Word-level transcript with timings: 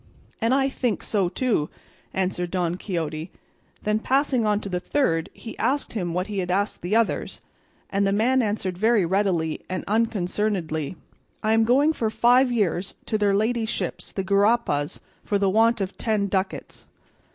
"And 0.41 0.51
I 0.51 0.67
think 0.67 1.03
so 1.03 1.29
too," 1.29 1.69
answered 2.11 2.49
Don 2.49 2.73
Quixote; 2.73 3.29
then 3.83 3.99
passing 3.99 4.47
on 4.47 4.59
to 4.61 4.67
the 4.67 4.79
third 4.79 5.29
he 5.31 5.55
asked 5.59 5.93
him 5.93 6.11
what 6.15 6.25
he 6.25 6.39
had 6.39 6.49
asked 6.49 6.81
the 6.81 6.95
others, 6.95 7.39
and 7.91 8.07
the 8.07 8.11
man 8.11 8.41
answered 8.41 8.79
very 8.79 9.05
readily 9.05 9.63
and 9.69 9.83
unconcernedly, 9.87 10.95
"I 11.43 11.53
am 11.53 11.65
going 11.65 11.93
for 11.93 12.09
five 12.09 12.51
years 12.51 12.95
to 13.05 13.19
their 13.19 13.35
ladyships 13.35 14.11
the 14.11 14.23
gurapas 14.23 15.01
for 15.23 15.37
the 15.37 15.51
want 15.51 15.79
of 15.81 15.95
ten 15.99 16.25
ducats." 16.25 16.87